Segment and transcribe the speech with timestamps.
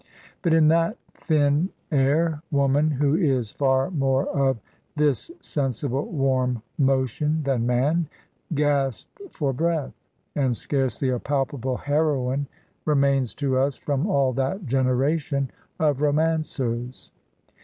[0.41, 4.59] But in that thin air woman, who is far more of
[4.95, 8.07] "this sensible warm motion" than man,
[8.55, 9.93] gasped for breath;
[10.35, 12.47] and scarcely a palpable heroine
[12.83, 17.11] remains to us from all that generation of romancers.